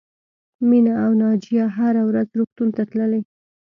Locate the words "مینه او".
0.67-1.11